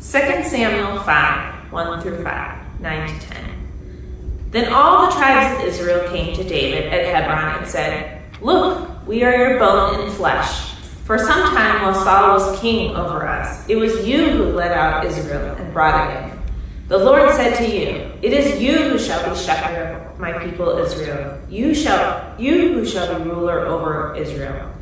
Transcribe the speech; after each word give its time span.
2 0.00 0.08
Samuel 0.44 0.98
5 1.02 1.72
1 1.72 2.00
through 2.00 2.24
5, 2.24 2.80
9 2.80 3.20
to 3.20 3.26
10. 3.26 4.48
Then 4.50 4.72
all 4.72 5.06
the 5.06 5.14
tribes 5.14 5.60
of 5.60 5.68
Israel 5.68 6.08
came 6.08 6.34
to 6.36 6.42
David 6.42 6.90
at 6.90 7.04
Hebron 7.04 7.58
and 7.58 7.68
said, 7.68 8.22
Look, 8.40 9.06
we 9.06 9.22
are 9.24 9.36
your 9.36 9.58
bone 9.58 10.00
and 10.00 10.12
flesh. 10.14 10.72
For 11.04 11.18
some 11.18 11.54
time 11.54 11.82
while 11.82 11.94
Saul 11.94 12.32
was 12.32 12.60
king 12.60 12.96
over 12.96 13.28
us, 13.28 13.68
it 13.68 13.76
was 13.76 14.08
you 14.08 14.30
who 14.30 14.44
led 14.44 14.72
out 14.72 15.04
Israel 15.04 15.54
and 15.56 15.70
brought 15.70 16.10
it 16.10 16.32
in. 16.32 16.40
The 16.88 16.96
Lord 16.96 17.30
said 17.32 17.56
to 17.58 17.68
you, 17.68 18.10
It 18.22 18.32
is 18.32 18.58
you 18.58 18.78
who 18.78 18.98
shall 18.98 19.28
be 19.28 19.38
shepherd 19.38 19.96
of 19.96 20.18
my 20.18 20.32
people 20.44 20.78
Israel. 20.78 21.38
You 21.50 21.74
shall 21.74 22.34
you 22.40 22.72
who 22.72 22.86
shall 22.86 23.18
be 23.18 23.28
ruler 23.28 23.66
over 23.66 24.16
Israel. 24.16 24.72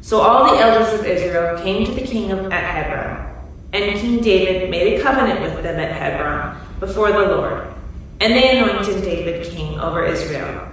So 0.00 0.20
all 0.20 0.52
the 0.52 0.60
elders 0.60 0.98
of 0.98 1.06
Israel 1.06 1.62
came 1.62 1.86
to 1.86 1.92
the 1.92 2.04
king 2.04 2.32
of, 2.32 2.52
at 2.52 2.64
Hebron, 2.64 3.33
and 3.74 3.98
King 3.98 4.20
David 4.20 4.70
made 4.70 4.98
a 4.98 5.02
covenant 5.02 5.40
with 5.40 5.62
them 5.64 5.80
at 5.80 5.90
Hebron 5.90 6.56
before 6.78 7.10
the 7.10 7.26
Lord, 7.26 7.66
and 8.20 8.32
they 8.32 8.56
anointed 8.56 9.02
David 9.02 9.50
king 9.50 9.80
over 9.80 10.04
Israel. 10.04 10.68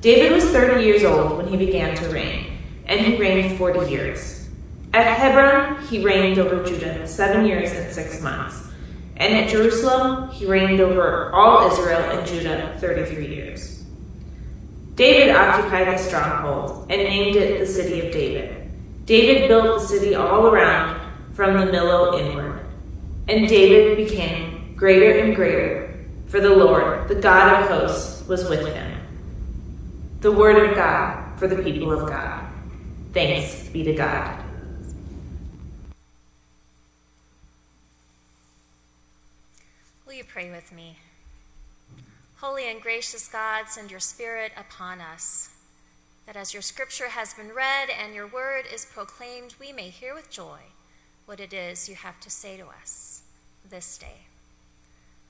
David 0.00 0.32
was 0.32 0.44
thirty 0.44 0.84
years 0.84 1.04
old 1.04 1.36
when 1.36 1.48
he 1.48 1.56
began 1.58 1.94
to 1.96 2.08
reign, 2.08 2.58
and 2.86 2.98
he 2.98 3.16
reigned 3.16 3.58
forty 3.58 3.90
years. 3.90 4.48
At 4.94 5.18
Hebron 5.18 5.86
he 5.86 6.02
reigned 6.02 6.38
over 6.38 6.64
Judah 6.64 7.06
seven 7.06 7.44
years 7.44 7.72
and 7.72 7.92
six 7.92 8.22
months. 8.22 8.68
And 9.16 9.34
at 9.34 9.50
Jerusalem, 9.50 10.30
he 10.30 10.44
reigned 10.44 10.80
over 10.80 11.30
all 11.32 11.70
Israel 11.70 12.00
and 12.10 12.26
Judah 12.26 12.76
33 12.80 13.26
years. 13.28 13.84
David 14.96 15.34
occupied 15.34 15.86
the 15.86 15.98
stronghold 15.98 16.86
and 16.90 17.00
named 17.00 17.36
it 17.36 17.60
the 17.60 17.66
City 17.66 18.04
of 18.04 18.12
David. 18.12 18.70
David 19.04 19.46
built 19.46 19.80
the 19.80 19.86
city 19.86 20.16
all 20.16 20.48
around 20.48 21.03
from 21.34 21.58
the 21.58 21.66
Millo 21.66 22.18
inward. 22.18 22.64
And 23.28 23.48
David 23.48 23.96
became 23.96 24.74
greater 24.76 25.18
and 25.18 25.34
greater, 25.34 26.04
for 26.26 26.40
the 26.40 26.54
Lord, 26.54 27.08
the 27.08 27.16
God 27.16 27.62
of 27.62 27.68
hosts, 27.68 28.26
was 28.28 28.48
with 28.48 28.66
him. 28.72 29.00
The 30.20 30.30
word 30.30 30.70
of 30.70 30.76
God 30.76 31.38
for 31.38 31.48
the 31.48 31.60
people 31.62 31.92
of 31.92 32.08
God. 32.08 32.46
Thanks 33.12 33.68
be 33.68 33.82
to 33.82 33.94
God. 33.94 34.42
Will 40.06 40.14
you 40.14 40.24
pray 40.24 40.50
with 40.50 40.72
me? 40.72 40.98
Holy 42.36 42.70
and 42.70 42.80
gracious 42.80 43.26
God, 43.26 43.68
send 43.68 43.90
your 43.90 44.00
Spirit 44.00 44.52
upon 44.56 45.00
us, 45.00 45.50
that 46.26 46.36
as 46.36 46.52
your 46.52 46.62
scripture 46.62 47.08
has 47.08 47.34
been 47.34 47.52
read 47.52 47.88
and 47.90 48.14
your 48.14 48.26
word 48.26 48.66
is 48.72 48.84
proclaimed, 48.84 49.54
we 49.58 49.72
may 49.72 49.88
hear 49.88 50.14
with 50.14 50.30
joy 50.30 50.60
what 51.26 51.40
it 51.40 51.52
is 51.52 51.88
you 51.88 51.94
have 51.94 52.20
to 52.20 52.30
say 52.30 52.56
to 52.56 52.66
us 52.66 53.22
this 53.68 53.98
day. 53.98 54.26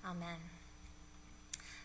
Amen. 0.05 0.39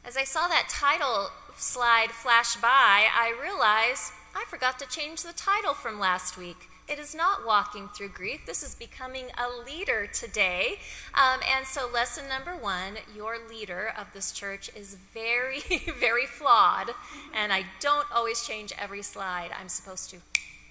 As 0.06 0.18
I 0.18 0.24
saw 0.24 0.48
that 0.48 0.70
title 0.70 1.30
slide 1.58 2.12
flash 2.12 2.56
by, 2.56 3.08
I 3.14 3.34
realized 3.42 4.12
I 4.36 4.46
forgot 4.48 4.80
to 4.80 4.88
change 4.88 5.24
the 5.24 5.34
title 5.34 5.74
from 5.74 6.00
last 6.00 6.38
week. 6.38 6.70
It 6.88 6.98
is 6.98 7.14
not 7.14 7.46
walking 7.46 7.88
through 7.90 8.10
grief. 8.10 8.48
This 8.48 8.64
is 8.64 8.74
becoming 8.74 9.26
a 9.38 9.64
leader 9.64 10.08
today. 10.08 10.80
Um, 11.14 11.40
and 11.56 11.68
so, 11.68 11.88
lesson 11.94 12.28
number 12.28 12.56
one 12.56 12.96
your 13.16 13.38
leader 13.48 13.94
of 13.96 14.08
this 14.14 14.32
church 14.32 14.72
is 14.76 14.96
very, 15.14 15.60
very 16.00 16.26
flawed. 16.26 16.92
And 17.34 17.54
I 17.54 17.66
don't 17.80 18.08
always 18.12 18.46
change 18.46 18.74
every 18.80 19.04
slide 19.04 19.52
I'm 19.60 19.70
supposed 19.70 20.10
to. 20.12 20.18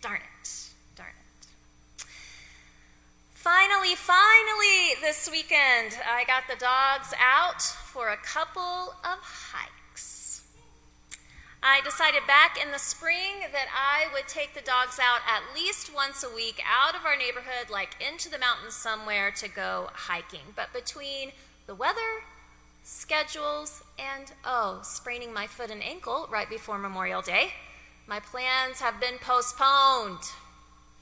Darn 0.03 0.17
it. 0.17 0.23
Darn 0.23 0.23
it. 0.23 0.68
Finally, 3.39 3.95
finally, 3.95 5.01
this 5.01 5.31
weekend, 5.31 5.97
I 6.11 6.25
got 6.27 6.49
the 6.49 6.59
dogs 6.59 7.15
out 7.23 7.63
for 7.63 8.09
a 8.09 8.17
couple 8.17 8.97
of 9.05 9.19
hikes. 9.23 10.43
I 11.63 11.81
decided 11.85 12.27
back 12.27 12.61
in 12.61 12.73
the 12.73 12.81
spring 12.81 13.47
that 13.53 13.69
I 13.73 14.13
would 14.13 14.27
take 14.27 14.55
the 14.55 14.61
dogs 14.61 14.99
out 15.01 15.21
at 15.25 15.55
least 15.55 15.95
once 15.95 16.25
a 16.25 16.35
week 16.35 16.61
out 16.69 16.97
of 16.97 17.07
our 17.07 17.17
neighborhood, 17.17 17.71
like 17.71 17.95
into 18.05 18.29
the 18.29 18.41
mountains 18.41 18.75
somewhere 18.75 19.31
to 19.37 19.49
go 19.49 19.91
hiking. 19.93 20.55
But 20.57 20.73
between 20.73 21.31
the 21.69 21.77
weather, 21.77 22.25
schedules, 22.83 23.85
and 24.01 24.33
oh, 24.45 24.81
spraining 24.83 25.33
my 25.33 25.47
foot 25.47 25.71
and 25.71 25.83
ankle 25.83 26.29
right 26.29 26.51
before 26.51 26.77
Memorial 26.77 27.23
Day, 27.23 27.53
my 28.09 28.19
plans 28.19 28.81
have 28.81 29.01
been 29.01 29.19
postponed. 29.21 30.25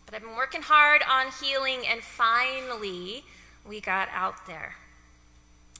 But 0.06 0.14
I've 0.14 0.22
been 0.22 0.36
working 0.36 0.62
hard 0.62 1.02
on 1.02 1.32
healing, 1.42 1.80
and 1.86 2.00
finally, 2.00 3.24
we 3.68 3.80
got 3.80 4.08
out 4.12 4.46
there. 4.46 4.76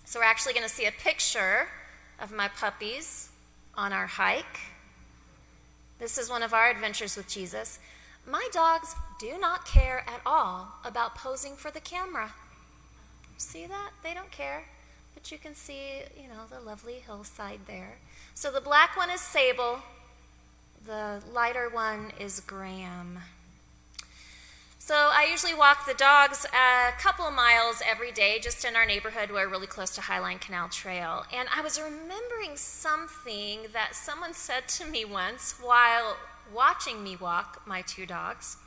So, 0.05 0.21
we're 0.21 0.27
actually 0.27 0.53
going 0.53 0.69
to 0.69 0.73
see 0.75 0.87
a 0.87 0.93
picture 0.93 1.69
of 2.21 2.33
my 2.33 2.49
puppies 2.49 3.31
on 3.75 3.93
our 3.93 4.07
hike. 4.07 4.61
This 5.99 6.19
is 6.19 6.29
one 6.29 6.43
of 6.43 6.53
our 6.53 6.71
adventures 6.71 7.17
with 7.17 7.29
Jesus. 7.29 7.79
My 8.27 8.49
dogs 8.53 8.95
do 9.19 9.39
not 9.39 9.67
care 9.67 10.05
at 10.07 10.21
all 10.27 10.75
about 10.85 11.15
posing 11.15 11.55
for 11.55 11.71
the 11.71 11.81
camera. 11.81 12.33
See 13.39 13.67
that? 13.67 13.91
They 14.03 14.15
don't 14.15 14.31
care. 14.31 14.65
But 15.15 15.31
you 15.31 15.39
can 15.39 15.55
see, 15.55 16.03
you 16.21 16.29
know, 16.29 16.45
the 16.51 16.61
lovely 16.61 16.95
hillside 16.95 17.61
there. 17.67 17.99
So 18.35 18.51
the 18.51 18.61
black 18.61 18.97
one 18.97 19.11
is 19.11 19.21
Sable, 19.21 19.81
the 20.85 21.23
lighter 21.33 21.71
one 21.71 22.13
is 22.19 22.41
Graham. 22.41 23.21
So 24.87 24.95
I 24.95 25.27
usually 25.29 25.53
walk 25.53 25.85
the 25.85 25.95
dogs 25.95 26.47
a 26.55 26.93
couple 26.93 27.29
miles 27.33 27.83
every 27.85 28.13
day 28.13 28.39
just 28.41 28.65
in 28.65 28.77
our 28.77 28.87
neighborhood. 28.87 29.33
We're 29.33 29.49
really 29.49 29.67
close 29.67 29.91
to 29.97 30.01
Highline 30.01 30.41
Canal 30.41 30.69
Trail. 30.69 31.25
And 31.35 31.49
I 31.53 31.61
was 31.61 31.81
remembering 31.81 32.55
something 32.55 33.63
that 33.73 33.97
someone 33.97 34.33
said 34.33 34.69
to 34.69 34.87
me 34.87 35.05
once 35.05 35.57
while 35.61 36.17
watching 36.55 37.03
me 37.03 37.17
walk 37.17 37.63
my 37.67 37.83
two 37.83 38.07
dogs. 38.07 38.59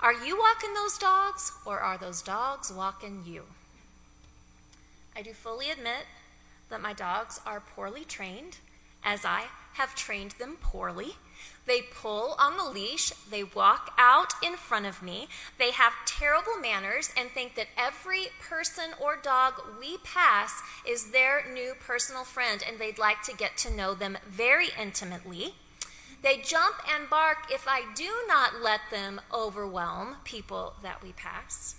Are 0.00 0.12
you 0.12 0.38
walking 0.38 0.74
those 0.74 0.98
dogs 0.98 1.52
or 1.64 1.80
are 1.80 1.96
those 1.96 2.20
dogs 2.20 2.70
walking 2.70 3.22
you? 3.26 3.44
I 5.16 5.22
do 5.22 5.32
fully 5.32 5.70
admit 5.70 6.04
that 6.68 6.82
my 6.82 6.92
dogs 6.92 7.40
are 7.46 7.62
poorly 7.74 8.04
trained, 8.04 8.58
as 9.02 9.24
I 9.24 9.44
have 9.74 9.94
trained 9.94 10.32
them 10.32 10.56
poorly. 10.60 11.16
They 11.66 11.82
pull 11.82 12.34
on 12.38 12.56
the 12.56 12.64
leash, 12.64 13.10
they 13.30 13.44
walk 13.44 13.94
out 13.96 14.32
in 14.42 14.56
front 14.56 14.86
of 14.86 15.02
me, 15.02 15.28
they 15.58 15.70
have 15.70 15.92
terrible 16.06 16.56
manners 16.60 17.10
and 17.16 17.30
think 17.30 17.54
that 17.54 17.68
every 17.76 18.28
person 18.40 18.90
or 19.00 19.16
dog 19.16 19.54
we 19.78 19.98
pass 19.98 20.60
is 20.86 21.10
their 21.10 21.44
new 21.52 21.74
personal 21.78 22.24
friend 22.24 22.64
and 22.66 22.78
they'd 22.78 22.98
like 22.98 23.22
to 23.22 23.36
get 23.36 23.56
to 23.58 23.74
know 23.74 23.94
them 23.94 24.18
very 24.28 24.68
intimately. 24.80 25.54
They 26.22 26.38
jump 26.38 26.76
and 26.88 27.10
bark 27.10 27.50
if 27.50 27.66
I 27.66 27.82
do 27.94 28.10
not 28.28 28.60
let 28.62 28.80
them 28.90 29.20
overwhelm 29.32 30.16
people 30.24 30.74
that 30.82 31.02
we 31.02 31.12
pass. 31.12 31.76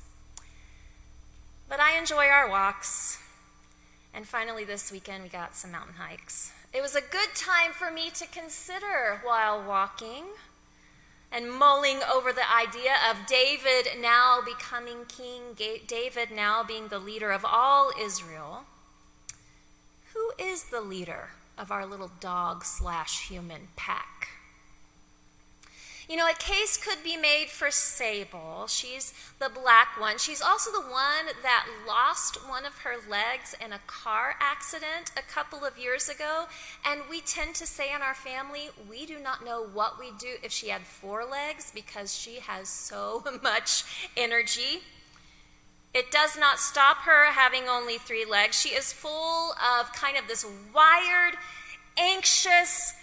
But 1.70 1.80
I 1.80 1.98
enjoy 1.98 2.26
our 2.28 2.50
walks. 2.50 3.23
And 4.14 4.28
finally, 4.28 4.64
this 4.64 4.92
weekend, 4.92 5.24
we 5.24 5.30
got 5.30 5.56
some 5.56 5.72
mountain 5.72 5.96
hikes. 5.96 6.52
It 6.72 6.82
was 6.82 6.96
a 6.96 7.02
good 7.02 7.34
time 7.36 7.72
for 7.72 7.92
me 7.92 8.10
to 8.12 8.28
consider 8.28 9.22
while 9.24 9.64
walking 9.64 10.26
and 11.32 11.52
mulling 11.52 12.00
over 12.14 12.32
the 12.32 12.52
idea 12.52 12.94
of 13.10 13.26
David 13.26 14.00
now 14.00 14.40
becoming 14.46 15.06
king, 15.08 15.58
David 15.88 16.30
now 16.32 16.64
being 16.64 16.90
the 16.90 17.00
leader 17.00 17.32
of 17.32 17.44
all 17.44 17.92
Israel. 18.00 18.66
Who 20.14 20.32
is 20.38 20.66
the 20.66 20.82
leader 20.82 21.30
of 21.58 21.72
our 21.72 21.88
little 21.88 22.12
dog 22.20 22.64
slash 22.64 23.28
human 23.30 23.70
pack? 23.76 24.30
You 26.10 26.18
know, 26.18 26.28
a 26.30 26.34
case 26.34 26.78
could 26.78 27.02
be 27.04 27.16
made 27.16 27.48
for 27.48 27.72
Sable. 27.72 28.66
She's 28.68 29.14
the 29.40 29.50
black 29.50 30.00
one. 30.00 30.18
She's 30.18 30.42
also 30.42 30.72
the 30.72 30.82
one 30.82 31.34
that 31.42 31.66
lost 31.88 32.48
one 32.48 32.66
of 32.66 32.80
her 32.80 32.96
legs 33.10 33.56
in 33.64 33.72
a 33.72 33.80
car 33.88 34.36
accident 34.40 35.12
a 35.16 35.22
couple 35.22 35.64
of 35.64 35.78
years 35.78 36.10
ago. 36.10 36.46
And 36.86 37.02
we 37.10 37.22
tend 37.22 37.56
to 37.56 37.66
say 37.66 37.94
in 37.94 38.02
our 38.02 38.14
family, 38.14 38.70
we 38.90 39.06
do 39.06 39.18
not 39.20 39.46
know 39.46 39.66
what 39.66 39.98
we 39.98 40.12
do 40.20 40.36
if 40.44 40.52
she 40.52 40.70
had 40.70 40.82
four 40.82 41.24
legs 41.26 41.72
because 41.74 42.16
she 42.16 42.40
has 42.40 42.68
so 42.68 43.24
much 43.44 43.86
energy. 44.18 44.82
It 45.94 46.12
does 46.12 46.38
not 46.38 46.60
stop 46.60 46.98
her 47.04 47.32
having 47.32 47.70
only 47.70 47.98
three 47.98 48.26
legs. 48.26 48.60
She 48.60 48.70
is 48.70 48.92
full 48.92 49.52
of 49.54 49.94
kind 49.94 50.18
of 50.18 50.28
this 50.28 50.46
wired, 50.74 51.36
anxious 51.98 52.94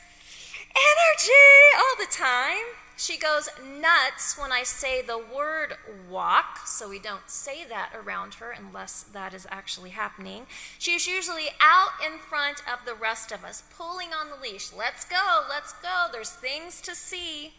energy 0.71 1.77
all 1.79 1.97
the 1.99 2.11
time. 2.11 2.65
She 3.01 3.17
goes 3.17 3.49
nuts 3.67 4.37
when 4.37 4.53
I 4.53 4.63
say 4.63 5.01
the 5.01 5.17
word 5.17 5.79
walk, 6.11 6.67
so 6.67 6.91
we 6.91 6.99
don't 6.99 7.31
say 7.31 7.65
that 7.65 7.95
around 7.95 8.35
her 8.35 8.51
unless 8.51 9.05
that 9.05 9.33
is 9.33 9.47
actually 9.51 9.89
happening. 9.89 10.45
She's 10.79 11.07
usually 11.07 11.49
out 11.63 11.93
in 12.07 12.19
front 12.19 12.61
of 12.71 12.85
the 12.85 12.93
rest 12.93 13.33
of 13.33 13.43
us, 13.43 13.63
pulling 13.75 14.11
on 14.13 14.29
the 14.29 14.37
leash. 14.37 14.71
Let's 14.71 15.07
go, 15.07 15.47
let's 15.49 15.73
go, 15.73 16.09
there's 16.13 16.29
things 16.29 16.83
to 16.83 16.95
see. 16.95 17.55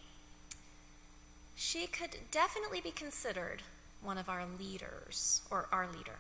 She 1.56 1.88
could 1.88 2.18
definitely 2.30 2.80
be 2.80 2.92
considered 2.92 3.64
one 4.04 4.20
of 4.20 4.30
our 4.30 4.44
leaders, 4.46 5.42
or 5.50 5.68
our 5.72 5.88
leader. 5.88 6.20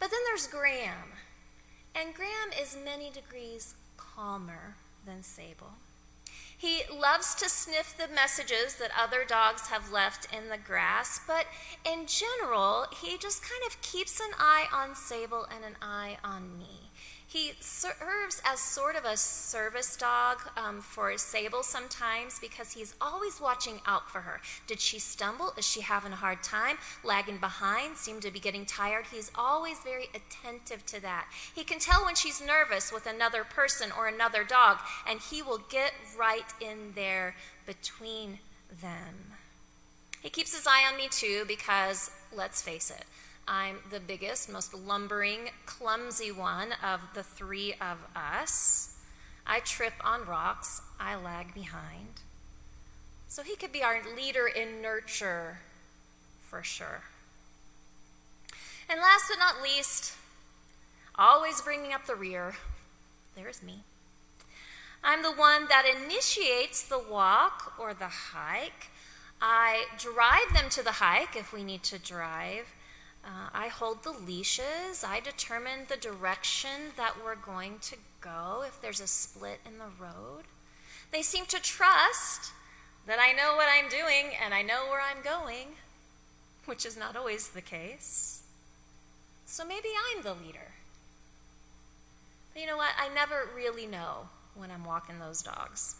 But 0.00 0.10
then 0.10 0.20
there's 0.26 0.48
Graham, 0.48 1.12
and 1.94 2.12
Graham 2.12 2.50
is 2.60 2.76
many 2.84 3.08
degrees 3.08 3.76
calmer 3.96 4.74
than 5.06 5.22
Sable. 5.22 5.74
He 6.60 6.82
loves 6.94 7.34
to 7.36 7.48
sniff 7.48 7.96
the 7.96 8.06
messages 8.14 8.74
that 8.74 8.90
other 8.94 9.24
dogs 9.24 9.68
have 9.68 9.90
left 9.90 10.26
in 10.30 10.50
the 10.50 10.58
grass, 10.58 11.18
but 11.26 11.46
in 11.90 12.04
general, 12.06 12.84
he 13.02 13.16
just 13.16 13.40
kind 13.40 13.62
of 13.66 13.80
keeps 13.80 14.20
an 14.20 14.32
eye 14.38 14.66
on 14.70 14.94
Sable 14.94 15.46
and 15.50 15.64
an 15.64 15.76
eye 15.80 16.18
on 16.22 16.58
me. 16.58 16.89
He 17.30 17.52
serves 17.60 18.42
as 18.44 18.58
sort 18.58 18.96
of 18.96 19.04
a 19.04 19.16
service 19.16 19.94
dog 19.94 20.38
um, 20.56 20.80
for 20.80 21.16
Sable 21.16 21.62
sometimes 21.62 22.40
because 22.40 22.72
he's 22.72 22.96
always 23.00 23.40
watching 23.40 23.80
out 23.86 24.10
for 24.10 24.22
her. 24.22 24.40
Did 24.66 24.80
she 24.80 24.98
stumble? 24.98 25.52
Is 25.56 25.64
she 25.64 25.82
having 25.82 26.10
a 26.10 26.16
hard 26.16 26.42
time? 26.42 26.78
Lagging 27.04 27.36
behind? 27.38 27.96
Seem 27.96 28.18
to 28.18 28.32
be 28.32 28.40
getting 28.40 28.66
tired? 28.66 29.04
He's 29.12 29.30
always 29.36 29.78
very 29.78 30.08
attentive 30.12 30.84
to 30.86 31.00
that. 31.02 31.28
He 31.54 31.62
can 31.62 31.78
tell 31.78 32.04
when 32.04 32.16
she's 32.16 32.42
nervous 32.44 32.92
with 32.92 33.06
another 33.06 33.44
person 33.44 33.92
or 33.96 34.08
another 34.08 34.42
dog, 34.42 34.78
and 35.08 35.20
he 35.20 35.40
will 35.40 35.62
get 35.70 35.92
right 36.18 36.52
in 36.60 36.94
there 36.96 37.36
between 37.64 38.40
them. 38.82 39.36
He 40.20 40.30
keeps 40.30 40.52
his 40.52 40.66
eye 40.66 40.82
on 40.90 40.96
me 40.96 41.06
too 41.08 41.44
because, 41.46 42.10
let's 42.34 42.60
face 42.60 42.90
it, 42.90 43.04
I'm 43.52 43.78
the 43.90 43.98
biggest, 43.98 44.48
most 44.48 44.72
lumbering, 44.72 45.50
clumsy 45.66 46.30
one 46.30 46.68
of 46.84 47.00
the 47.14 47.24
three 47.24 47.74
of 47.80 47.98
us. 48.14 48.96
I 49.44 49.58
trip 49.58 49.94
on 50.04 50.24
rocks, 50.24 50.80
I 51.00 51.16
lag 51.16 51.52
behind. 51.52 52.20
So 53.26 53.42
he 53.42 53.56
could 53.56 53.72
be 53.72 53.82
our 53.82 54.02
leader 54.16 54.46
in 54.46 54.80
nurture 54.80 55.58
for 56.48 56.62
sure. 56.62 57.02
And 58.88 59.00
last 59.00 59.24
but 59.28 59.40
not 59.40 59.60
least, 59.60 60.14
always 61.16 61.60
bringing 61.60 61.92
up 61.92 62.06
the 62.06 62.14
rear, 62.14 62.54
there's 63.34 63.64
me. 63.64 63.80
I'm 65.02 65.24
the 65.24 65.32
one 65.32 65.66
that 65.68 65.92
initiates 65.92 66.84
the 66.84 67.00
walk 67.00 67.72
or 67.80 67.94
the 67.94 68.06
hike. 68.06 68.90
I 69.42 69.86
drive 69.98 70.54
them 70.54 70.70
to 70.70 70.84
the 70.84 70.92
hike 70.92 71.34
if 71.34 71.52
we 71.52 71.64
need 71.64 71.82
to 71.84 71.98
drive. 71.98 72.72
Uh, 73.30 73.48
I 73.54 73.68
hold 73.68 74.02
the 74.02 74.10
leashes. 74.10 75.04
I 75.06 75.20
determine 75.20 75.86
the 75.88 75.96
direction 75.96 76.92
that 76.96 77.14
we're 77.22 77.36
going 77.36 77.78
to 77.82 77.96
go 78.20 78.64
if 78.66 78.80
there's 78.80 79.00
a 79.00 79.06
split 79.06 79.60
in 79.64 79.78
the 79.78 79.84
road. 80.00 80.44
They 81.12 81.22
seem 81.22 81.46
to 81.46 81.62
trust 81.62 82.50
that 83.06 83.20
I 83.20 83.32
know 83.32 83.54
what 83.54 83.68
I'm 83.70 83.88
doing 83.88 84.32
and 84.42 84.52
I 84.52 84.62
know 84.62 84.86
where 84.88 85.00
I'm 85.00 85.22
going, 85.22 85.76
which 86.64 86.84
is 86.84 86.96
not 86.96 87.16
always 87.16 87.48
the 87.48 87.60
case. 87.60 88.42
So 89.46 89.64
maybe 89.64 89.88
I'm 90.12 90.22
the 90.22 90.34
leader. 90.34 90.72
But 92.52 92.62
you 92.62 92.66
know 92.66 92.76
what? 92.76 92.92
I 92.98 93.14
never 93.14 93.48
really 93.54 93.86
know 93.86 94.28
when 94.56 94.72
I'm 94.72 94.84
walking 94.84 95.20
those 95.20 95.42
dogs. 95.42 95.94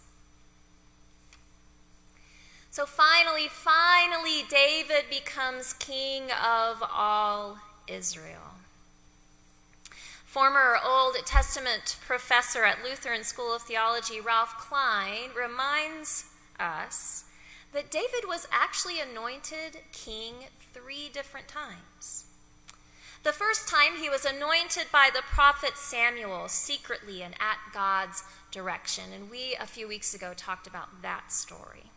So 2.81 2.87
finally, 2.87 3.47
finally, 3.47 4.43
David 4.49 5.11
becomes 5.11 5.75
king 5.75 6.31
of 6.31 6.83
all 6.83 7.59
Israel. 7.87 8.55
Former 10.25 10.79
Old 10.83 11.17
Testament 11.27 11.99
professor 12.01 12.65
at 12.65 12.83
Lutheran 12.83 13.23
School 13.23 13.55
of 13.55 13.61
Theology, 13.61 14.19
Ralph 14.19 14.57
Klein, 14.57 15.29
reminds 15.37 16.25
us 16.59 17.25
that 17.75 17.91
David 17.91 18.27
was 18.27 18.49
actually 18.51 18.99
anointed 18.99 19.83
king 19.93 20.47
three 20.73 21.11
different 21.13 21.49
times. 21.49 22.25
The 23.25 23.33
first 23.35 23.69
time 23.69 23.97
he 24.01 24.09
was 24.09 24.25
anointed 24.25 24.87
by 24.91 25.11
the 25.13 25.21
prophet 25.21 25.77
Samuel 25.77 26.49
secretly 26.49 27.23
and 27.23 27.35
at 27.35 27.59
God's 27.75 28.25
direction. 28.51 29.13
And 29.15 29.31
we, 29.31 29.55
a 29.61 29.67
few 29.67 29.87
weeks 29.87 30.15
ago, 30.15 30.33
talked 30.35 30.67
about 30.67 31.03
that 31.03 31.31
story. 31.31 31.91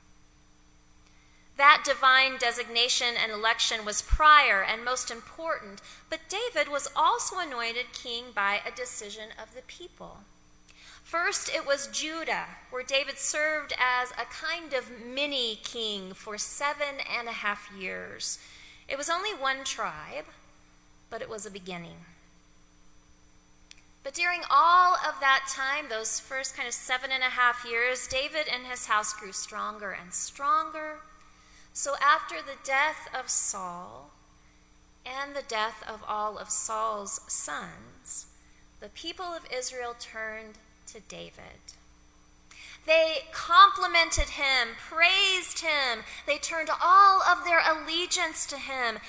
That 1.58 1.84
divine 1.86 2.38
designation 2.38 3.16
and 3.22 3.32
election 3.32 3.86
was 3.86 4.02
prior 4.02 4.64
and 4.64 4.84
most 4.84 5.12
important, 5.12 5.82
but 6.10 6.30
David 6.30 6.72
was 6.72 6.90
also 6.96 7.38
anointed 7.38 7.94
king 7.94 8.26
by 8.34 8.62
a 8.66 8.76
decision 8.76 9.30
of 9.42 9.54
the 9.54 9.62
people. 9.62 10.20
First, 11.04 11.54
it 11.54 11.66
was 11.66 11.88
Judah, 11.88 12.46
where 12.72 12.82
David 12.82 13.20
served 13.20 13.74
as 13.78 14.12
a 14.12 14.26
kind 14.26 14.74
of 14.74 14.90
mini 15.06 15.60
king 15.64 16.14
for 16.14 16.38
seven 16.40 16.96
and 17.16 17.28
a 17.28 17.34
half 17.34 17.70
years. 17.78 18.40
It 18.88 18.98
was 18.98 19.10
only 19.10 19.32
one 19.32 19.64
tribe, 19.64 20.26
but 21.12 21.22
it 21.22 21.30
was 21.30 21.46
a 21.46 21.52
beginning. 21.52 21.98
But 24.04 24.16
during 24.16 24.42
all 24.50 24.96
of 24.96 25.20
that 25.20 25.46
time, 25.48 25.86
those 25.90 26.20
first 26.20 26.58
kind 26.58 26.68
of 26.68 26.74
seven 26.74 27.12
and 27.12 27.24
a 27.24 27.28
half 27.30 27.64
years, 27.64 28.08
David 28.08 28.48
and 28.52 28.66
his 28.66 28.88
house 28.88 29.14
grew 29.14 29.32
stronger 29.32 29.92
and 29.92 30.14
stronger 30.14 31.00
so 31.74 31.96
after 32.00 32.36
the 32.36 32.58
death 32.64 33.08
of 33.18 33.30
Saul 33.30 34.12
and 35.06 35.36
the 35.36 35.42
death 35.42 35.84
of 35.88 36.04
all 36.08 36.38
of 36.38 36.50
Saul's 36.50 37.20
sons, 37.28 38.28
the 38.80 38.90
people 38.90 39.26
of 39.26 39.48
Israel 39.52 39.96
turned 40.00 40.60
to 40.88 41.00
David. 41.02 41.74
They 42.86 43.24
complimented 43.32 44.32
him, 44.32 44.76
praised 44.78 45.60
him, 45.60 46.04
they 46.28 46.38
turned 46.38 46.70
all 46.82 47.22
of 47.24 47.44
their 47.44 47.62
allegiance 47.66 48.46
to 48.48 48.58
him. 48.58 49.00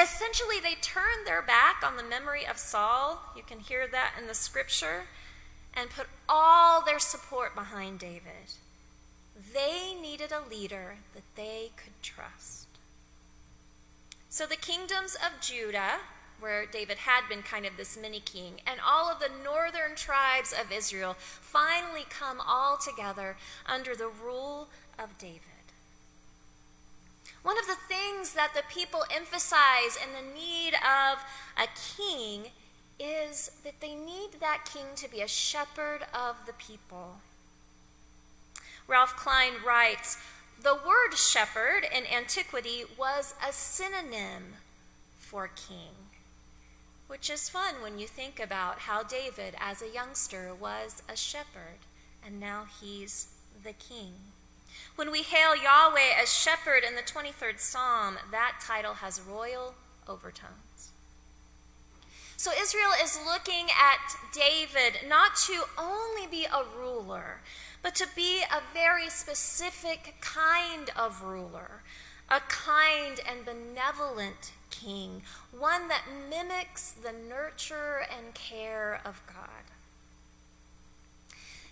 Essentially, 0.00 0.60
they 0.60 0.74
turned 0.80 1.26
their 1.26 1.42
back 1.42 1.82
on 1.84 1.96
the 1.96 2.02
memory 2.04 2.46
of 2.46 2.58
Saul. 2.58 3.32
You 3.36 3.42
can 3.42 3.60
hear 3.60 3.86
that 3.88 4.14
in 4.20 4.26
the 4.26 4.34
scripture. 4.34 5.04
And 5.74 5.90
put 5.90 6.06
all 6.28 6.82
their 6.82 6.98
support 6.98 7.54
behind 7.54 7.98
David. 7.98 8.56
They 9.36 9.94
needed 10.00 10.32
a 10.32 10.48
leader 10.48 10.96
that 11.14 11.22
they 11.34 11.70
could 11.76 12.02
trust. 12.02 12.66
So 14.30 14.46
the 14.46 14.56
kingdoms 14.56 15.14
of 15.14 15.40
Judah, 15.40 16.00
where 16.40 16.66
David 16.66 16.98
had 16.98 17.28
been 17.28 17.42
kind 17.42 17.66
of 17.66 17.76
this 17.76 17.98
mini 18.00 18.20
king, 18.20 18.60
and 18.66 18.80
all 18.86 19.10
of 19.10 19.18
the 19.18 19.30
northern 19.42 19.94
tribes 19.94 20.52
of 20.52 20.72
Israel 20.72 21.16
finally 21.18 22.04
come 22.08 22.40
all 22.46 22.76
together 22.76 23.36
under 23.66 23.94
the 23.94 24.08
rule 24.08 24.68
of 24.98 25.16
David. 25.18 25.40
One 27.42 27.58
of 27.58 27.66
the 27.66 27.76
things 27.88 28.34
that 28.34 28.54
the 28.54 28.64
people 28.68 29.04
emphasize 29.14 29.96
in 29.96 30.12
the 30.12 30.34
need 30.34 30.74
of 30.74 31.18
a 31.56 31.68
king 31.96 32.50
is 32.98 33.50
that 33.62 33.80
they 33.80 33.94
need 33.94 34.40
that 34.40 34.68
king 34.70 34.86
to 34.96 35.10
be 35.10 35.20
a 35.20 35.28
shepherd 35.28 36.00
of 36.12 36.36
the 36.46 36.54
people. 36.54 37.18
Ralph 38.88 39.16
Klein 39.16 39.54
writes 39.66 40.18
The 40.62 40.74
word 40.74 41.16
shepherd 41.16 41.82
in 41.92 42.04
antiquity 42.06 42.84
was 42.96 43.34
a 43.46 43.52
synonym 43.52 44.54
for 45.18 45.48
king, 45.48 46.10
which 47.08 47.28
is 47.28 47.48
fun 47.48 47.82
when 47.82 47.98
you 47.98 48.06
think 48.06 48.38
about 48.38 48.80
how 48.80 49.02
David, 49.02 49.54
as 49.58 49.82
a 49.82 49.92
youngster, 49.92 50.54
was 50.54 51.02
a 51.08 51.16
shepherd, 51.16 51.80
and 52.24 52.38
now 52.38 52.66
he's 52.80 53.28
the 53.64 53.72
king. 53.72 54.12
When 54.94 55.10
we 55.10 55.22
hail 55.22 55.56
Yahweh 55.56 56.20
as 56.20 56.32
shepherd 56.32 56.84
in 56.86 56.94
the 56.94 57.02
23rd 57.02 57.58
Psalm, 57.58 58.18
that 58.30 58.60
title 58.62 58.94
has 58.94 59.20
royal 59.20 59.74
overtones. 60.08 60.92
So 62.36 62.50
Israel 62.52 62.90
is 63.02 63.18
looking 63.24 63.66
at 63.70 64.14
David 64.32 65.08
not 65.08 65.36
to 65.46 65.64
only 65.78 66.26
be 66.30 66.44
a 66.44 66.62
ruler, 66.78 67.40
but 67.82 67.94
to 67.96 68.06
be 68.14 68.42
a 68.42 68.62
very 68.72 69.08
specific 69.08 70.14
kind 70.20 70.90
of 70.96 71.22
ruler, 71.22 71.82
a 72.28 72.40
kind 72.40 73.20
and 73.28 73.44
benevolent 73.44 74.52
king, 74.70 75.22
one 75.56 75.88
that 75.88 76.04
mimics 76.28 76.90
the 76.92 77.12
nurture 77.12 78.02
and 78.10 78.34
care 78.34 79.00
of 79.04 79.22
God. 79.26 79.64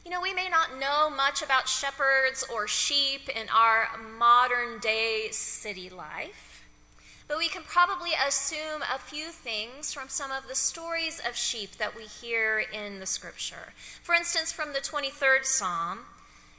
You 0.05 0.11
know, 0.11 0.21
we 0.21 0.35
may 0.35 0.49
not 0.51 0.79
know 0.79 1.09
much 1.09 1.43
about 1.43 1.67
shepherds 1.67 2.45
or 2.53 2.69
sheep 2.69 3.29
in 3.29 3.49
our 3.49 3.89
modern 3.99 4.79
day 4.79 5.29
city 5.31 5.89
life. 5.89 6.54
But 7.27 7.39
we 7.39 7.49
can 7.49 7.63
probably 7.63 8.11
assume 8.13 8.83
a 8.83 8.99
few 8.99 9.29
things 9.29 9.93
from 9.95 10.09
some 10.09 10.31
of 10.31 10.47
the 10.47 10.55
stories 10.55 11.21
of 11.27 11.37
sheep 11.37 11.77
that 11.79 11.97
we 11.97 12.05
hear 12.05 12.59
in 12.59 13.01
the 13.01 13.07
scripture. 13.07 13.73
For 14.03 14.15
instance, 14.15 14.53
from 14.53 14.73
the 14.73 14.81
23rd 14.81 15.45
Psalm, 15.45 16.01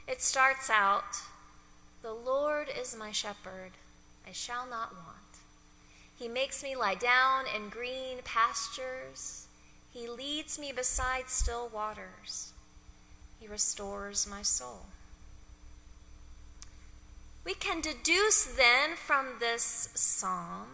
it 0.08 0.22
starts 0.22 0.68
out 0.68 1.22
The 2.02 2.12
Lord 2.12 2.68
is 2.68 2.96
my 2.96 3.12
shepherd, 3.12 3.72
I 4.26 4.32
shall 4.32 4.66
not 4.68 4.92
want. 4.92 5.16
He 6.18 6.28
makes 6.28 6.62
me 6.62 6.74
lie 6.74 6.94
down 6.96 7.44
in 7.54 7.68
green 7.68 8.18
pastures, 8.24 9.46
He 9.92 10.08
leads 10.08 10.58
me 10.58 10.72
beside 10.72 11.28
still 11.28 11.68
waters, 11.68 12.52
He 13.38 13.46
restores 13.46 14.26
my 14.28 14.42
soul. 14.42 14.86
We 17.46 17.54
can 17.54 17.80
deduce 17.80 18.44
then 18.44 18.96
from 18.96 19.36
this 19.38 19.90
psalm 19.94 20.66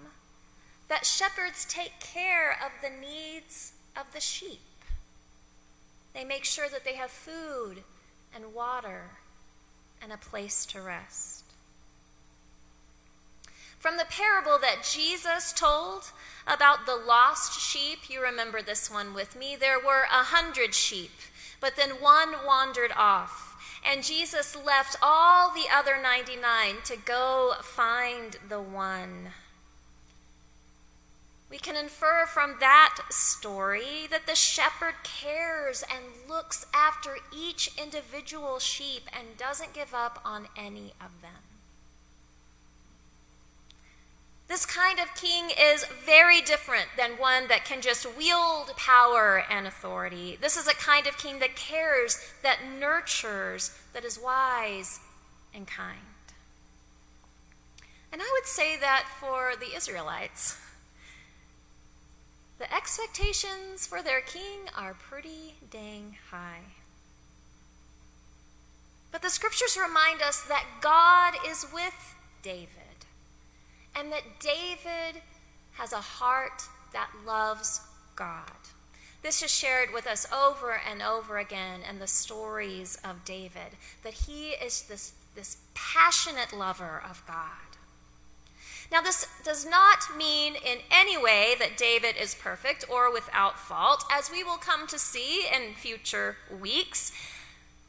that 0.89 1.05
shepherds 1.05 1.67
take 1.67 2.01
care 2.01 2.53
of 2.53 2.73
the 2.83 2.89
needs 2.89 3.75
of 3.95 4.11
the 4.15 4.21
sheep. 4.21 4.61
They 6.15 6.25
make 6.25 6.47
sure 6.47 6.71
that 6.71 6.83
they 6.83 6.95
have 6.95 7.11
food 7.11 7.83
and 8.35 8.55
water 8.55 9.11
and 10.01 10.13
a 10.13 10.17
place 10.17 10.65
to 10.67 10.81
rest. 10.81 11.45
From 13.79 13.99
the 13.99 14.07
parable 14.09 14.59
that 14.59 14.89
Jesus 14.91 15.53
told 15.53 16.13
about 16.47 16.87
the 16.87 16.97
lost 16.97 17.61
sheep, 17.61 18.09
you 18.09 18.23
remember 18.23 18.63
this 18.63 18.91
one 18.91 19.13
with 19.13 19.37
me. 19.37 19.57
There 19.57 19.79
were 19.79 20.05
a 20.05 20.25
hundred 20.25 20.75
sheep, 20.75 21.11
but 21.61 21.77
then 21.77 22.01
one 22.01 22.47
wandered 22.47 22.93
off. 22.97 23.52
And 23.85 24.05
Jesus 24.05 24.57
left 24.57 24.97
all 25.03 25.53
the 25.53 25.67
other 25.73 26.01
99 26.01 26.77
to 26.85 26.97
go 26.97 27.55
find 27.63 28.37
the 28.49 28.61
one. 28.61 29.29
We 31.51 31.59
can 31.59 31.77
infer 31.77 32.25
from 32.25 32.57
that 32.61 33.01
story 33.11 34.07
that 34.11 34.27
the 34.27 34.35
shepherd 34.35 34.95
cares 35.05 35.83
and 35.83 36.29
looks 36.29 36.65
after 36.73 37.19
each 37.31 37.71
individual 37.77 38.59
sheep 38.59 39.03
and 39.13 39.37
doesn't 39.37 39.75
give 39.75 39.93
up 39.93 40.19
on 40.25 40.49
any 40.57 40.95
of 40.99 41.21
them. 41.21 41.52
This 44.53 44.67
kind 44.67 44.99
of 44.99 45.15
king 45.15 45.49
is 45.59 45.87
very 46.05 46.43
different 46.43 46.89
than 46.99 47.13
one 47.13 47.49
that 47.49 47.65
can 47.65 47.81
just 47.81 48.05
wield 48.19 48.77
power 48.77 49.43
and 49.49 49.67
authority. 49.67 50.37
This 50.39 50.59
is 50.59 50.69
a 50.69 50.75
kind 50.75 51.07
of 51.07 51.17
king 51.17 51.39
that 51.39 51.57
cares, 51.57 52.23
that 52.43 52.59
nurtures, 52.79 53.75
that 53.95 54.05
is 54.05 54.21
wise 54.23 55.01
and 55.55 55.67
kind. 55.67 56.01
And 58.13 58.21
I 58.21 58.31
would 58.35 58.45
say 58.45 58.77
that 58.77 59.09
for 59.19 59.55
the 59.59 59.75
Israelites. 59.75 60.61
The 62.59 62.71
expectations 62.75 63.87
for 63.87 64.03
their 64.03 64.21
king 64.21 64.69
are 64.77 64.93
pretty 64.93 65.55
dang 65.71 66.19
high. 66.31 66.75
But 69.11 69.23
the 69.23 69.31
scriptures 69.31 69.79
remind 69.83 70.21
us 70.21 70.43
that 70.43 70.67
God 70.83 71.37
is 71.49 71.65
with 71.73 72.17
David 72.43 72.82
and 73.97 74.13
that 74.13 74.41
David 74.41 75.23
has 75.73 75.93
a 75.93 75.97
heart 75.97 76.63
that 76.93 77.11
loves 77.27 77.81
God. 78.17 78.51
This 79.23 79.43
is 79.43 79.51
shared 79.51 79.93
with 79.93 80.07
us 80.07 80.27
over 80.33 80.81
and 80.91 81.01
over 81.01 81.39
again 81.39 81.81
in 81.89 81.99
the 81.99 82.07
stories 82.07 82.99
of 83.05 83.25
David, 83.25 83.77
that 84.03 84.15
he 84.15 84.51
is 84.51 84.83
this, 84.83 85.13
this 85.37 85.59
passionate 85.75 86.53
lover 86.53 87.03
of 87.09 87.23
God. 87.27 87.79
Now, 88.91 89.01
this 89.01 89.27
does 89.43 89.65
not 89.65 90.15
mean 90.19 90.55
in 90.55 90.79
any 90.91 91.17
way 91.17 91.55
that 91.59 91.79
David 91.79 92.15
is 92.21 92.35
perfect 92.35 92.85
or 92.91 93.11
without 93.11 93.59
fault, 93.59 94.05
as 94.13 94.31
we 94.31 94.45
will 94.45 94.59
come 94.59 94.87
to 94.89 94.99
see 94.99 95.47
in 95.47 95.75
future 95.75 96.37
weeks, 96.61 97.11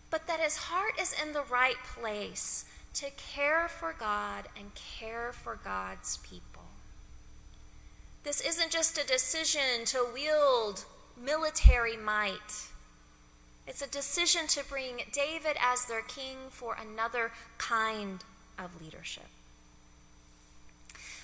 but 0.09 0.27
that 0.27 0.39
his 0.39 0.55
heart 0.55 0.93
is 1.01 1.13
in 1.21 1.33
the 1.33 1.43
right 1.51 1.75
place 1.83 2.63
to 2.95 3.09
care 3.11 3.67
for 3.67 3.95
God 3.97 4.45
and 4.57 4.71
care 4.75 5.31
for 5.33 5.59
God's 5.63 6.17
people. 6.17 6.63
This 8.23 8.39
isn't 8.41 8.71
just 8.71 8.97
a 8.97 9.05
decision 9.05 9.85
to 9.85 10.05
wield 10.13 10.85
military 11.21 11.97
might. 11.97 12.67
It's 13.67 13.81
a 13.81 13.89
decision 13.89 14.47
to 14.47 14.63
bring 14.63 15.01
David 15.11 15.57
as 15.61 15.85
their 15.85 16.01
king 16.01 16.37
for 16.49 16.75
another 16.79 17.31
kind 17.57 18.23
of 18.59 18.81
leadership. 18.81 19.27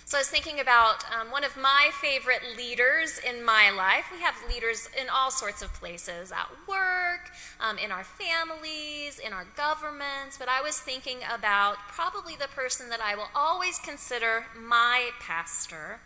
So 0.10 0.18
I 0.18 0.22
was 0.22 0.28
thinking 0.28 0.60
about 0.60 1.04
um, 1.14 1.30
one 1.30 1.44
of 1.44 1.56
my 1.56 1.92
favorite 2.02 2.42
leaders 2.58 3.20
in 3.20 3.46
my 3.46 3.70
life. 3.70 4.06
We 4.12 4.24
have 4.24 4.34
leaders 4.52 4.90
in 5.00 5.06
all 5.08 5.30
sorts 5.30 5.62
of 5.62 5.72
places 5.76 6.32
at 6.32 6.50
work, 6.68 7.30
um, 7.60 7.78
in 7.78 7.92
our 7.92 8.04
families, 8.04 9.20
in 9.20 9.34
our 9.34 9.46
governments. 9.56 10.36
But 10.40 10.50
I 10.50 10.64
was 10.64 10.80
thinking 10.80 11.20
about 11.32 11.76
probably 11.90 12.36
the 12.36 12.48
person 12.48 12.90
that 12.90 13.02
I 13.02 13.14
will 13.14 13.30
always 13.36 13.78
consider 13.78 14.48
my 14.60 15.12
pastor. 15.20 16.00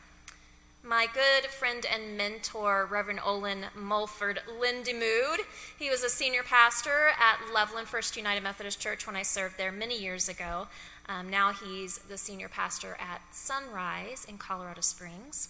My 0.84 1.08
good 1.14 1.50
friend 1.50 1.86
and 1.86 2.18
mentor, 2.18 2.86
Reverend 2.92 3.22
Olin 3.26 3.68
Mulford 3.74 4.42
Lindemood. 4.60 5.46
He 5.80 5.90
was 5.90 6.04
a 6.04 6.10
senior 6.10 6.44
pastor 6.44 7.12
at 7.18 7.54
Loveland 7.54 7.88
First 7.88 8.18
United 8.18 8.44
Methodist 8.44 8.82
Church 8.82 9.08
when 9.08 9.16
I 9.16 9.24
served 9.24 9.58
there 9.58 9.72
many 9.72 9.98
years 9.98 10.28
ago. 10.28 10.68
Um, 11.14 11.30
now 11.30 11.52
he's 11.54 12.00
the 12.00 12.18
senior 12.18 12.50
pastor 12.50 12.98
at 13.00 13.22
Sunrise 13.32 14.26
in 14.28 14.38
Colorado 14.38 14.82
Springs. 14.82 15.50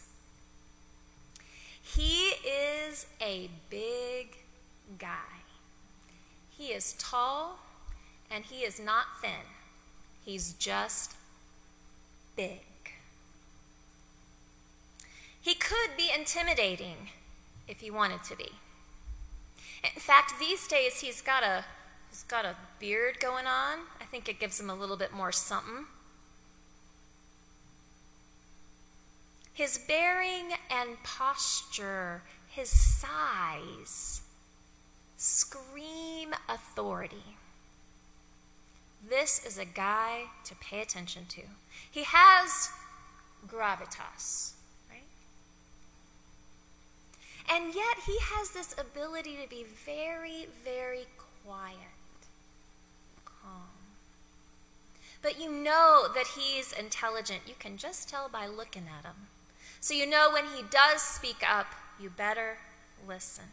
He 1.81 2.31
is 2.45 3.05
a 3.21 3.49
big 3.69 4.37
guy. 4.99 5.43
He 6.57 6.67
is 6.67 6.93
tall 6.99 7.59
and 8.29 8.43
he 8.43 8.61
is 8.61 8.79
not 8.79 9.05
thin, 9.21 9.45
he's 10.25 10.53
just 10.53 11.15
big. 12.35 12.61
He 15.41 15.53
could 15.53 15.91
be 15.97 16.09
intimidating 16.13 17.09
if 17.67 17.79
he 17.79 17.91
wanted 17.91 18.23
to 18.23 18.35
be. 18.35 18.49
In 19.83 19.99
fact, 19.99 20.39
these 20.39 20.67
days 20.67 21.01
he's 21.01 21.21
got 21.21 21.43
a 21.43 21.65
He's 22.13 22.21
got 22.21 22.45
a 22.45 22.55
beard 22.77 23.19
going 23.19 23.47
on. 23.47 23.79
I 23.99 24.05
think 24.05 24.29
it 24.29 24.39
gives 24.39 24.59
him 24.59 24.69
a 24.69 24.75
little 24.75 24.97
bit 24.97 25.13
more 25.13 25.31
something. 25.31 25.85
His 29.51 29.79
bearing 29.79 30.51
and 30.69 31.01
posture, 31.03 32.21
his 32.47 32.69
size, 32.69 34.21
scream 35.17 36.35
authority. 36.47 37.35
This 39.09 39.43
is 39.43 39.57
a 39.57 39.65
guy 39.65 40.25
to 40.43 40.53
pay 40.53 40.83
attention 40.83 41.25
to. 41.29 41.41
He 41.89 42.03
has 42.03 42.69
gravitas, 43.47 44.51
right? 44.87 45.01
And 47.49 47.73
yet 47.73 47.97
he 48.05 48.19
has 48.19 48.51
this 48.51 48.75
ability 48.77 49.35
to 49.41 49.49
be 49.49 49.65
very, 49.83 50.45
very 50.63 51.07
quiet 51.43 51.92
calm. 53.43 53.67
But 55.21 55.39
you 55.39 55.51
know 55.51 56.07
that 56.15 56.27
he's 56.37 56.71
intelligent. 56.71 57.41
You 57.47 57.55
can 57.59 57.77
just 57.77 58.09
tell 58.09 58.29
by 58.29 58.47
looking 58.47 58.85
at 58.87 59.05
him. 59.05 59.27
So 59.79 59.93
you 59.93 60.05
know 60.05 60.29
when 60.31 60.45
he 60.45 60.63
does 60.69 61.01
speak 61.01 61.43
up, 61.47 61.67
you 61.99 62.09
better 62.09 62.57
listen. 63.07 63.45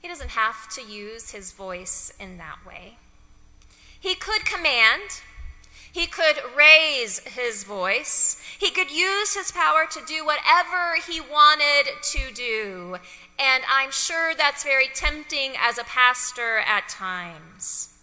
He 0.00 0.08
doesn't 0.08 0.30
have 0.30 0.68
to 0.74 0.82
use 0.82 1.30
his 1.30 1.52
voice 1.52 2.12
in 2.20 2.36
that 2.36 2.58
way. 2.66 2.98
He 3.98 4.14
could 4.14 4.44
command, 4.44 5.22
he 5.94 6.08
could 6.08 6.40
raise 6.56 7.20
his 7.20 7.62
voice, 7.62 8.42
he 8.58 8.68
could 8.68 8.90
use 8.90 9.34
his 9.34 9.52
power 9.52 9.86
to 9.88 10.00
do 10.04 10.26
whatever 10.26 10.96
he 11.06 11.20
wanted 11.20 11.84
to 12.02 12.34
do. 12.34 12.96
And 13.38 13.62
I'm 13.72 13.92
sure 13.92 14.34
that's 14.34 14.64
very 14.64 14.88
tempting 14.92 15.52
as 15.56 15.78
a 15.78 15.84
pastor 15.84 16.58
at 16.58 16.88
times. 16.88 17.94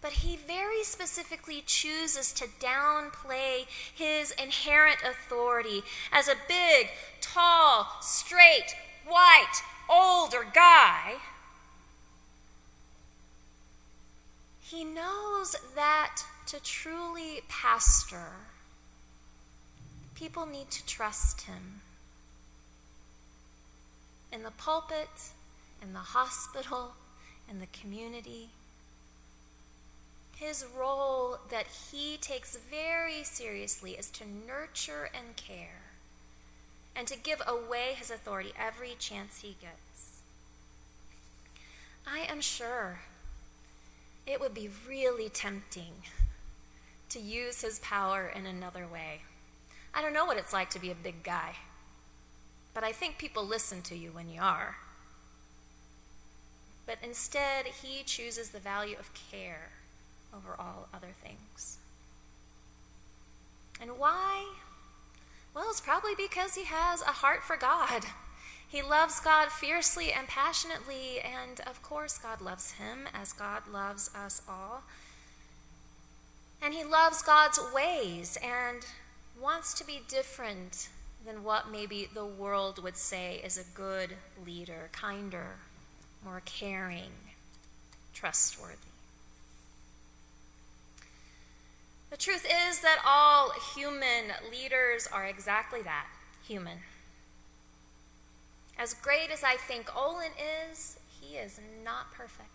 But 0.00 0.12
he 0.12 0.36
very 0.36 0.84
specifically 0.84 1.64
chooses 1.66 2.32
to 2.34 2.44
downplay 2.60 3.66
his 3.92 4.30
inherent 4.30 4.98
authority 5.04 5.82
as 6.12 6.28
a 6.28 6.36
big, 6.46 6.90
tall, 7.20 7.88
straight, 8.00 8.76
white, 9.04 9.62
older 9.90 10.46
guy. 10.54 11.14
He 14.70 14.84
knows 14.84 15.56
that 15.74 16.24
to 16.48 16.62
truly 16.62 17.40
pastor, 17.48 18.32
people 20.14 20.44
need 20.44 20.70
to 20.72 20.84
trust 20.84 21.42
him 21.42 21.80
in 24.30 24.42
the 24.42 24.50
pulpit, 24.50 25.08
in 25.80 25.94
the 25.94 26.00
hospital, 26.00 26.92
in 27.50 27.60
the 27.60 27.66
community. 27.66 28.50
His 30.36 30.66
role 30.78 31.38
that 31.50 31.66
he 31.90 32.18
takes 32.18 32.58
very 32.58 33.24
seriously 33.24 33.92
is 33.92 34.10
to 34.10 34.24
nurture 34.26 35.08
and 35.14 35.34
care 35.36 35.94
and 36.94 37.08
to 37.08 37.18
give 37.18 37.40
away 37.46 37.94
his 37.96 38.10
authority 38.10 38.52
every 38.58 38.96
chance 38.98 39.40
he 39.40 39.56
gets. 39.62 40.20
I 42.06 42.18
am 42.30 42.42
sure 42.42 42.98
it 44.28 44.40
would 44.40 44.54
be 44.54 44.70
really 44.88 45.28
tempting 45.28 46.02
to 47.08 47.18
use 47.18 47.62
his 47.62 47.78
power 47.78 48.30
in 48.34 48.46
another 48.46 48.86
way. 48.86 49.22
I 49.94 50.02
don't 50.02 50.12
know 50.12 50.26
what 50.26 50.36
it's 50.36 50.52
like 50.52 50.70
to 50.70 50.78
be 50.78 50.90
a 50.90 50.94
big 50.94 51.22
guy 51.22 51.56
but 52.78 52.84
I 52.84 52.92
think 52.92 53.18
people 53.18 53.44
listen 53.44 53.82
to 53.82 53.96
you 53.96 54.12
when 54.12 54.30
you 54.30 54.40
are. 54.40 54.76
But 56.86 56.98
instead, 57.02 57.66
he 57.66 58.04
chooses 58.04 58.50
the 58.50 58.60
value 58.60 58.94
of 59.00 59.10
care 59.32 59.70
over 60.32 60.54
all 60.56 60.88
other 60.94 61.08
things. 61.20 61.78
And 63.80 63.98
why? 63.98 64.48
Well, 65.52 65.66
it's 65.70 65.80
probably 65.80 66.12
because 66.16 66.54
he 66.54 66.66
has 66.66 67.02
a 67.02 67.06
heart 67.06 67.42
for 67.42 67.56
God. 67.56 68.04
He 68.68 68.82
loves 68.82 69.18
God 69.18 69.48
fiercely 69.50 70.12
and 70.12 70.28
passionately, 70.28 71.20
and 71.20 71.60
of 71.60 71.82
course, 71.82 72.18
God 72.18 72.42
loves 72.42 72.72
him 72.72 73.08
as 73.14 73.32
God 73.32 73.62
loves 73.66 74.10
us 74.14 74.42
all. 74.46 74.82
And 76.60 76.74
he 76.74 76.84
loves 76.84 77.22
God's 77.22 77.58
ways 77.74 78.36
and 78.42 78.84
wants 79.40 79.72
to 79.74 79.86
be 79.86 80.02
different 80.06 80.88
than 81.24 81.44
what 81.44 81.70
maybe 81.70 82.08
the 82.12 82.26
world 82.26 82.82
would 82.82 82.96
say 82.96 83.40
is 83.42 83.56
a 83.56 83.76
good 83.76 84.16
leader, 84.44 84.90
kinder, 84.92 85.56
more 86.22 86.42
caring, 86.44 87.12
trustworthy. 88.12 88.76
The 92.10 92.16
truth 92.16 92.44
is 92.44 92.80
that 92.80 92.98
all 93.06 93.52
human 93.74 94.32
leaders 94.50 95.08
are 95.12 95.24
exactly 95.26 95.82
that 95.82 96.06
human. 96.46 96.78
As 98.78 98.94
great 98.94 99.30
as 99.30 99.42
I 99.42 99.56
think 99.56 99.94
Olin 99.96 100.30
is, 100.70 100.98
he 101.20 101.36
is 101.36 101.60
not 101.84 102.12
perfect. 102.12 102.48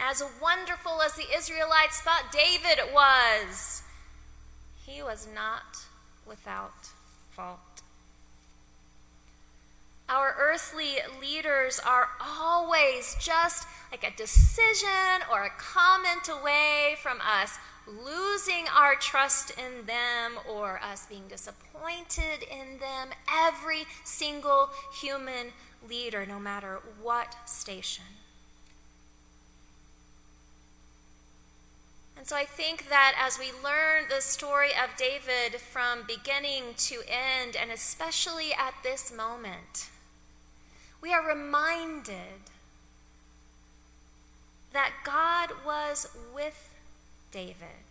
As 0.00 0.22
wonderful 0.40 1.02
as 1.02 1.12
the 1.12 1.26
Israelites 1.36 2.00
thought 2.00 2.32
David 2.32 2.92
was, 2.92 3.82
he 4.84 5.02
was 5.02 5.28
not 5.32 5.84
without 6.26 6.88
fault. 7.30 7.82
Our 10.08 10.34
earthly 10.38 10.96
leaders 11.20 11.78
are 11.86 12.08
always 12.20 13.16
just 13.20 13.66
like 13.90 14.04
a 14.04 14.16
decision 14.16 15.22
or 15.30 15.44
a 15.44 15.50
comment 15.50 16.28
away 16.28 16.96
from 17.00 17.18
us 17.20 17.58
losing 17.86 18.66
our 18.74 18.94
trust 18.94 19.50
in 19.52 19.86
them 19.86 20.38
or 20.48 20.80
us 20.82 21.06
being 21.06 21.28
disappointed 21.28 22.42
in 22.42 22.78
them. 22.78 23.10
Every 23.30 23.84
single 24.04 24.70
human 25.00 25.48
leader, 25.88 26.24
no 26.26 26.38
matter 26.38 26.80
what 27.00 27.36
station. 27.48 28.04
And 32.16 32.28
so 32.28 32.36
I 32.36 32.44
think 32.44 32.88
that 32.88 33.14
as 33.18 33.36
we 33.36 33.46
learn 33.46 34.04
the 34.08 34.20
story 34.20 34.68
of 34.68 34.96
David 34.96 35.60
from 35.60 36.04
beginning 36.06 36.74
to 36.76 37.02
end, 37.08 37.56
and 37.56 37.72
especially 37.72 38.52
at 38.52 38.74
this 38.84 39.12
moment, 39.12 39.88
we 41.00 41.12
are 41.12 41.26
reminded 41.26 42.48
that 44.72 44.92
God 45.04 45.50
was 45.66 46.08
with 46.32 46.71
David. 47.32 47.82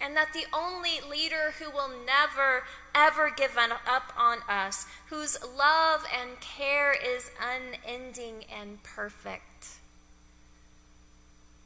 And 0.00 0.16
that 0.16 0.32
the 0.32 0.46
only 0.52 0.98
leader 1.08 1.54
who 1.58 1.70
will 1.70 1.90
never, 1.90 2.64
ever 2.94 3.30
give 3.30 3.56
up 3.58 4.12
on 4.16 4.38
us, 4.48 4.86
whose 5.10 5.38
love 5.42 6.06
and 6.18 6.40
care 6.40 6.92
is 6.92 7.30
unending 7.38 8.44
and 8.50 8.82
perfect, 8.82 9.74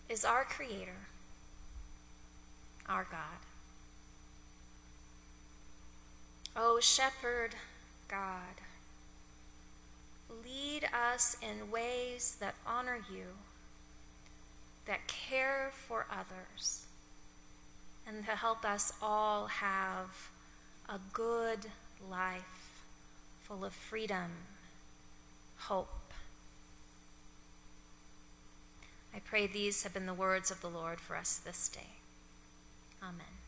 is 0.09 0.25
our 0.25 0.45
Creator, 0.45 1.07
our 2.88 3.07
God. 3.09 3.38
O 6.57 6.76
oh, 6.76 6.81
Shepherd 6.81 7.55
God, 8.09 8.61
lead 10.45 10.88
us 10.93 11.37
in 11.43 11.71
ways 11.71 12.37
that 12.41 12.55
honor 12.67 12.99
you 13.12 13.25
that 14.87 15.07
care 15.07 15.71
for 15.73 16.07
others 16.11 16.87
and 18.07 18.25
to 18.25 18.33
help 18.33 18.64
us 18.64 18.93
all 19.00 19.47
have 19.47 20.30
a 20.89 20.99
good 21.13 21.67
life 22.11 22.82
full 23.43 23.65
of 23.65 23.73
freedom, 23.73 24.30
hope. 25.58 25.89
I 29.15 29.21
pray 29.21 29.47
these 29.47 29.82
have 29.85 29.95
been 29.95 30.06
the 30.06 30.15
words 30.15 30.50
of 30.50 30.61
the 30.61 30.69
Lord 30.69 31.00
for 31.00 31.17
us 31.17 31.37
this 31.37 31.69
day. 31.69 31.89
Amen. 33.02 33.44